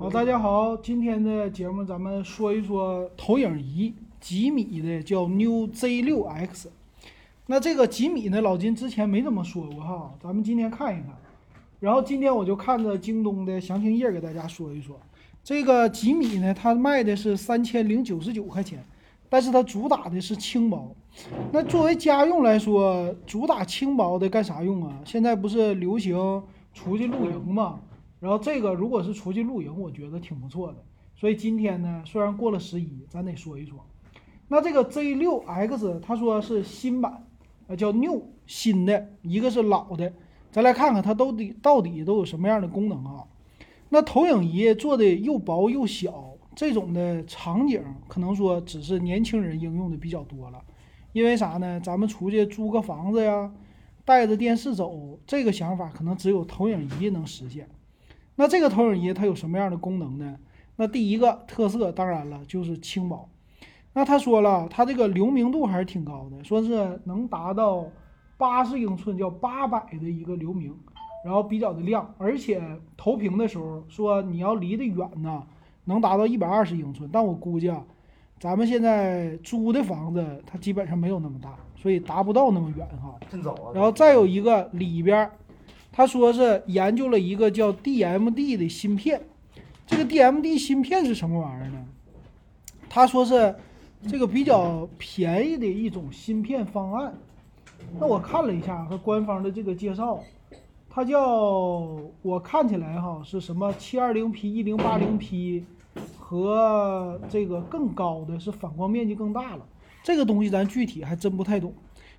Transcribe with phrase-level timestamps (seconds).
[0.00, 6.68] 好，大家好，今天的节目咱们说一说投影仪，吉米的叫 New Z6X。
[7.46, 11.08] 那这个吉米呢，老金之前没怎么说过哈，咱们今天看一看。
[11.80, 14.96] 然后今天我就看着京东的详情页给大家说一说，
[15.42, 18.78] 这个吉米呢，它卖的是三千零九十九块钱，
[19.28, 20.94] 但是它主打的是轻薄。
[21.50, 25.00] 那作为家用来说，主打轻薄的干啥用啊？
[25.04, 26.40] 现在不是流行
[26.72, 27.80] 出去露营嘛？
[28.20, 30.84] 然后这个如果是出去露营，我觉得挺不错的。
[31.14, 33.78] 所以今天呢，虽然过了十一，咱得说一说。
[34.48, 37.26] 那这个 Z6X，他说是新版，
[37.66, 40.12] 呃，叫 New 新的，一个是老的。
[40.50, 43.24] 咱来看看它都底到底都有什么样的功能啊？
[43.90, 50.62] 那投影仪做的又薄又小，这种的场景可能说只是年轻人应用的比较多了。
[51.12, 51.80] 因为啥呢？
[51.80, 53.52] 咱们出去租个房子呀，
[54.04, 57.68] 带着电视走，这个想法可能只有投影仪能实现。
[58.40, 60.36] 那这个投影仪它有什么样的功能呢？
[60.76, 63.28] 那第一个特色当然了就是轻薄。
[63.92, 67.84] 那他说了，它这个流明度还是挺高的，说是能达到
[68.36, 70.72] 八十英寸，叫八百的一个流明，
[71.24, 72.62] 然后比较的亮，而且
[72.96, 75.42] 投屏的时候说你要离得远呢，
[75.84, 77.10] 能达到一百二十英寸。
[77.12, 77.82] 但我估计啊，
[78.38, 83.16] 咱们现在租的房子它基本上没有那么大，所以达不到那么远哈。
[83.28, 83.72] 真早啊！
[83.74, 85.32] 然后再有一个里边儿。
[85.98, 89.20] 他说是研究了一个叫 DMD 的芯片，
[89.84, 91.84] 这个 DMD 芯片是什么玩意儿呢？
[92.88, 93.52] 他说是
[94.06, 97.12] 这个比较便宜的一种芯片方案。
[97.98, 100.22] 那我看了一下和官方的这个介绍，
[100.88, 101.20] 它叫
[102.22, 105.64] 我看起来哈是什么 720P、1080P
[106.16, 109.66] 和这个更高的是反光面积更大了。
[110.08, 111.70] 这个东西咱具体还真不太懂。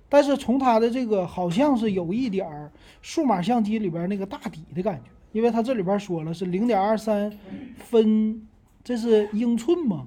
[0.08, 2.70] 但是从它的这个好像是有一点儿
[3.02, 7.36] 数码相机里边那个大底的感觉，因为它这里边说了是零点二三
[7.78, 8.46] 分，
[8.84, 10.06] 这是英寸吗？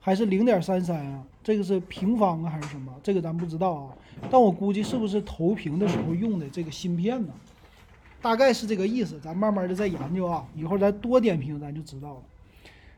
[0.00, 1.24] 还是零点三三啊？
[1.42, 2.92] 这个是平方啊还是什么？
[3.02, 3.88] 这个咱不知道啊。
[4.30, 7.32] 但我估计是不是投屏的时候用的这个芯片呢？
[8.20, 12.20] 大概是这个意思，咱慢慢的再研究啊，以后咱多点评咱就知道了。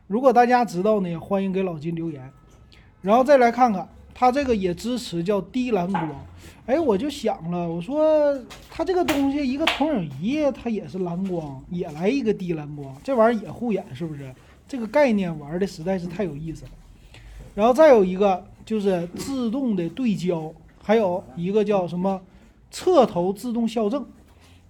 [0.05, 2.29] 如果大家知道呢，欢迎给老金留言。
[3.01, 3.87] 然后再来看看。
[4.19, 6.25] 它这个也支持叫低蓝光，
[6.65, 8.35] 哎，我就想了，我说
[8.67, 14.33] 它这个东西一个投影仪，它也是蓝光，也来一个低蓝光，这玩意儿也护眼是不是？
[14.67, 16.71] 这个概念玩的实在是太有意思了。
[17.53, 20.51] 然后再有一个就是自动的对焦，
[20.81, 22.19] 还有一个叫什么
[22.71, 24.03] 侧头自动校正。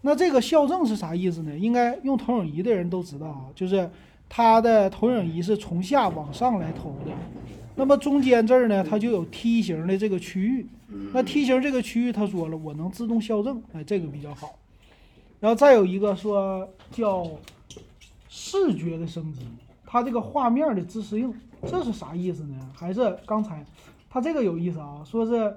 [0.02, 1.57] 那这个校正是啥意思呢？
[1.57, 3.90] 应该用投影仪的人都知道啊，就是
[4.30, 7.12] 它的投影仪是从下往上来投的。
[7.76, 10.68] 那么中间这儿呢，它就有梯形的这个区域。
[11.14, 14.58] 那梯形这个区域，他说了，我能自动校正，哎，这个比较好。
[15.40, 17.30] 然后再有一个说叫
[18.30, 19.42] 视觉的升级，
[19.86, 21.32] 它这个画面的自适应，
[21.68, 22.56] 这是啥意思呢？
[22.74, 23.64] 还是刚才
[24.10, 25.04] 它这个有意思啊？
[25.06, 25.56] 说是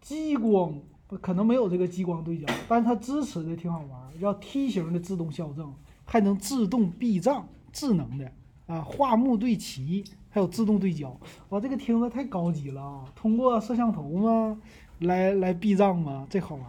[0.00, 0.72] 激光，
[1.20, 5.72] 可能没有这个激光对焦，但是它支持的挺好玩，叫梯形的自动校正，
[6.04, 8.32] 还能自动避障，智能的
[8.66, 10.02] 啊，画幕对齐。
[10.30, 11.16] 还有自动对焦，
[11.50, 13.04] 哇，这个听着太高级了啊！
[13.14, 14.60] 通过摄像头吗？
[14.98, 16.26] 来来避障吗？
[16.28, 16.64] 这好玩。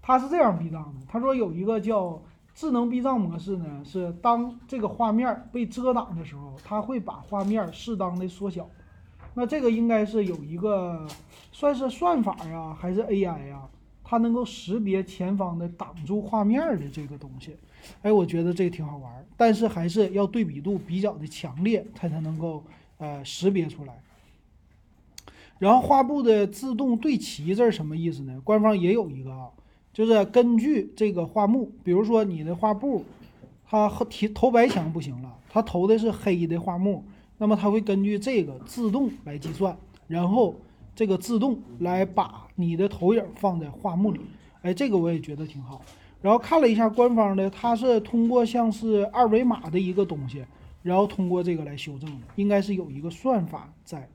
[0.00, 2.22] 它是这样避障的，他说有一个叫
[2.54, 8.66] 智能避障模式呢，是当这个画面被遮挡的时候，它会把画面适当的缩小。
[9.34, 11.06] 那这个应该是有一个
[11.52, 13.60] 算是算法呀，还是 AI 呀？
[14.02, 17.54] 它能够识别前方的挡住画面的这个东西。
[18.02, 22.62] 哎，我觉得这个挺好玩，但是还是要对比度比较的强烈，它才能够
[22.98, 24.02] 呃识别出来。
[25.58, 28.40] 然后画布的自动对齐这是什么意思呢？
[28.42, 29.50] 官方也有一个啊，
[29.92, 33.04] 就是根据这个画幕，比如说你的画布，
[33.66, 37.04] 它提投白墙不行了，它投的是黑的画幕，
[37.36, 39.76] 那么它会根据这个自动来计算，
[40.08, 40.54] 然后
[40.94, 44.20] 这个自动来把你的投影放在画幕里。
[44.62, 45.82] 哎，这个我也觉得挺好。
[46.22, 50.44] 然后看了一下官方的，它是通过像是二维码的一个东西，
[50.82, 54.08] 然后通过这个来修正的，应该是有一个算法在。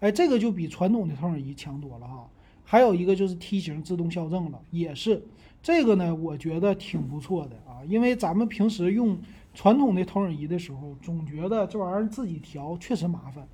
[0.00, 2.28] 哎，这个就比传统的投影仪强多了哈。
[2.64, 5.22] 还有一个就是梯形自动校正了，也是
[5.62, 7.84] 这个呢，我觉得挺不错的啊。
[7.86, 9.16] 因为咱们平时用
[9.54, 13.46] 传统的投影仪的时候，总觉得这玩意儿自己调确实麻烦。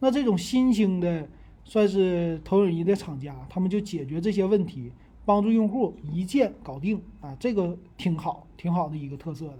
[0.00, 1.26] 那这种新兴的
[1.64, 4.92] 算是投影仪的厂家，他们就解决这些问题。
[5.24, 9.58] 帮助用户一键搞定啊，这个挺好，挺好的一个特色的。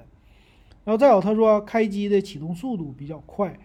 [0.85, 3.59] 然后再有，他说开机的启动速度比较快，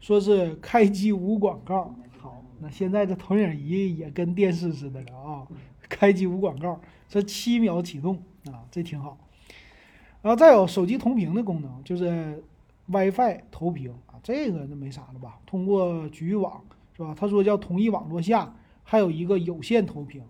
[0.00, 1.94] 说是开机无广告。
[2.18, 5.46] 好，那现在这投影仪也跟电视似的了啊，
[5.88, 8.16] 开机无广告，这七秒启动
[8.46, 9.18] 啊，这挺好。
[10.22, 12.42] 然后再有手机同屏的功能，就是
[12.86, 15.38] WiFi 投屏啊，这个那没啥了吧？
[15.44, 16.62] 通过局域网
[16.96, 17.14] 是吧？
[17.18, 20.22] 他说叫同一网络下，还有一个有线投屏。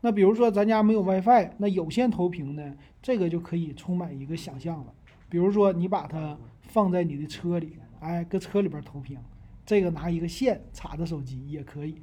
[0.00, 2.72] 那比如说咱家没有 WiFi，那有线投屏呢，
[3.02, 4.86] 这个就可以充满一个想象了。
[5.28, 9.18] 比如说你把它放在你的车里，哎，搁车里边投屏，
[9.66, 11.96] 这个拿一个线插着手机也可以。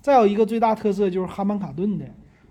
[0.00, 2.06] 再有一个最大特色就是哈曼卡顿的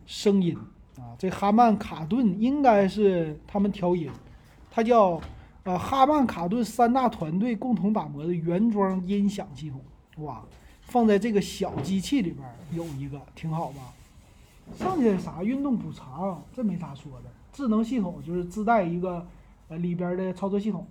[0.05, 0.57] 声音
[0.97, 4.09] 啊，这哈曼卡顿应该是他们调音，
[4.71, 5.21] 它叫
[5.63, 9.79] 呃哈曼卡顿三大团队共同打磨的原装音响系统，
[10.25, 10.43] 哇，
[10.81, 13.93] 放在这个小机器里边有一个挺好吧？
[14.73, 17.29] 剩下啥运动补偿，这没啥说的。
[17.53, 19.25] 智能系统就是自带一个
[19.69, 20.85] 呃里边的操作系统，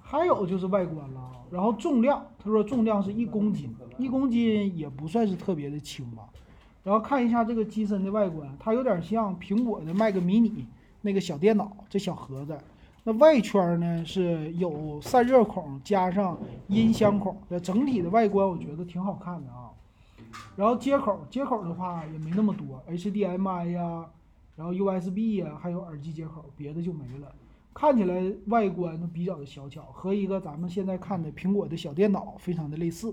[0.00, 1.30] 还有就是外观了。
[1.50, 6.24] 然后重量，他说重量是一公斤，一公斤也不算是特别的轻吧。
[6.84, 10.64] 然后看一下这个机身的外观，它有点像苹果的 Mac mini
[11.00, 12.58] 那个小电脑，这小盒子。
[13.04, 19.70] 那外圈呢是有散热孔加上音箱孔，这整体的外观我觉得挺好看的啊。
[20.56, 24.06] 然后接口，接口的话也没那么多，HDMI 呀，
[24.56, 27.34] 然后 USB 呀，还有耳机接口，别的就没了。
[27.74, 33.08] 看起来外观都比较的小巧，和一个咱们现在看的苹果的小电脑非常的类似。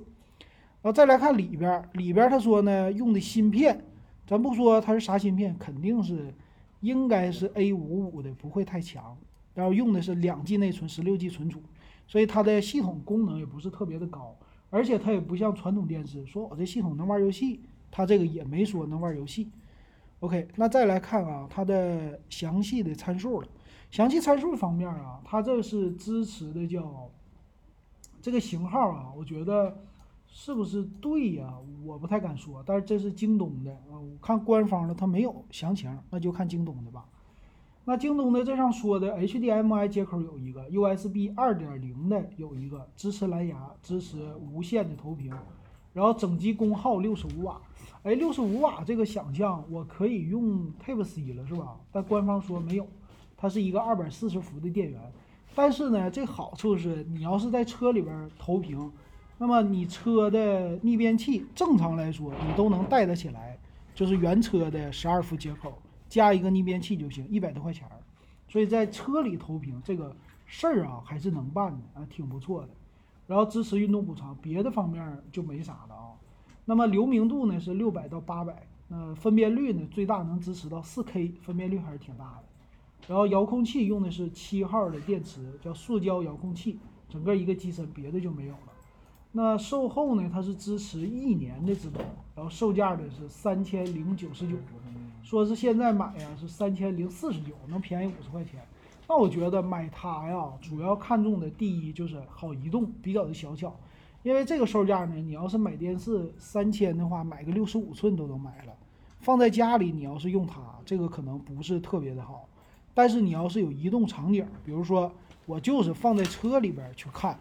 [0.81, 3.83] 然后再来看里边，里边他说呢，用的芯片，
[4.25, 6.33] 咱不说它是啥芯片，肯定是
[6.81, 9.15] 应该是 A 五五的，不会太强。
[9.53, 11.61] 然后用的是两 G 内存，十六 G 存储，
[12.07, 14.35] 所以它的系统功能也不是特别的高。
[14.75, 19.49] 而且它也不像传统电视，说我这系统能玩游戏，它这个也没说能玩游戏。
[20.19, 23.47] OK，那再来看啊，它的详细的参数了。
[23.89, 27.09] 详细参数方面啊，它这是支持的叫
[28.21, 29.81] 这个型号啊，我觉得
[30.27, 31.53] 是不是对呀？
[31.85, 37.05] 我不太敢说，但是这是京东的啊，我看官方的它没有详情，那就看京东的吧。
[37.87, 44.17] 那京东的这上说的 HDMI 接口有一个，USB 二点零的有一个，支持蓝牙，支持
[44.51, 45.31] 无线的投屏，
[45.93, 47.61] 然后整机功耗六十五瓦。
[48.01, 51.77] 哎，六十五瓦这个想象我可以用 Type C 了是吧？
[51.91, 52.87] 但官方说没有，
[53.37, 54.99] 它是一个二百四十伏的电源。
[55.53, 58.91] 但是呢，这好处是你要是在车里边投屏，
[59.37, 63.55] 那么你车的逆变器正常来说你都能带得起来，
[63.93, 65.71] 就是原车的十二伏接口。
[66.15, 67.99] 加一个逆变器就行，一百多块钱儿，
[68.47, 70.15] 所以在车里投屏这个
[70.45, 72.69] 事儿啊，还是能办的啊，挺不错的。
[73.27, 76.15] 然后支持运动补偿，别的方面就没啥了啊。
[76.63, 82.43] 那么流明度呢是六百到八百，那分辨率呢最大能支持到四 K，分辨率还是挺大的。
[83.09, 86.79] 然后遥控器用的是七号的电池，叫塑胶遥控器，
[87.09, 88.71] 整个一个机身，别的就没有了。
[89.33, 91.99] 那售后呢，它是支持一年的质保，
[92.37, 94.55] 然后售价呢是三千零九十九。
[95.25, 98.61] 说是现在买呀是三千零四十九，能便宜五十块钱。
[99.07, 103.75] 那我觉得买它呀，主要看重的第一就是好移动，比较的小巧。
[104.21, 108.73] 因为这个售价呢，你要是买电视三千的话，买个六十五寸都能买了。
[109.19, 112.47] 放在家里，你要是用它，这个可能不是特别的好。
[112.93, 115.11] 但是你要是有移动场景，比如说
[115.47, 117.35] 我就是放在车里边去看，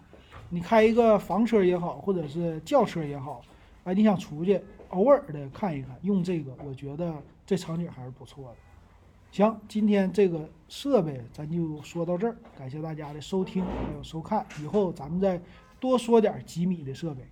[0.49, 3.43] 你开一个房车也好，或者是轿车也好，
[3.85, 7.15] 哎，你想出去偶尔的看一看，用这个，我觉得。
[7.47, 8.57] 这场景还是不错的。
[9.31, 15.39] 行，今天这个设备咱就说到这儿，感谢大家的收听还有收看，以后咱们再
[15.79, 17.29] 多说点几米的设备。